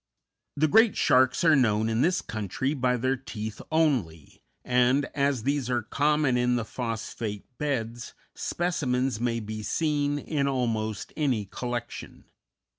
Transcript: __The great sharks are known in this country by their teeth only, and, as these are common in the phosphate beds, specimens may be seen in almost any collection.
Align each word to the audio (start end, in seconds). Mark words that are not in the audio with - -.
__The 0.59 0.67
great 0.67 0.97
sharks 0.97 1.43
are 1.43 1.55
known 1.55 1.87
in 1.87 2.01
this 2.01 2.23
country 2.23 2.73
by 2.73 2.97
their 2.97 3.15
teeth 3.15 3.61
only, 3.71 4.41
and, 4.65 5.05
as 5.13 5.43
these 5.43 5.69
are 5.69 5.83
common 5.83 6.37
in 6.37 6.55
the 6.55 6.65
phosphate 6.65 7.45
beds, 7.59 8.15
specimens 8.33 9.19
may 9.19 9.39
be 9.39 9.61
seen 9.61 10.17
in 10.17 10.47
almost 10.47 11.13
any 11.15 11.45
collection. 11.45 12.23